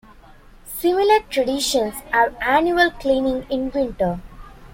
Similar 0.65 1.19
traditions 1.29 1.93
have 2.11 2.33
annual 2.41 2.89
cleaning 2.89 3.45
in 3.51 3.69
winter. 3.69 4.19